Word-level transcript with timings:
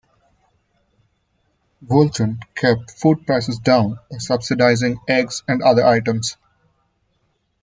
Woolton 1.85 2.39
kept 2.55 2.89
food 2.89 3.23
prices 3.27 3.59
down 3.59 3.99
by 4.09 4.17
subsidizing 4.17 4.99
eggs 5.07 5.43
and 5.47 5.61
other 5.61 5.85
items. 5.85 6.37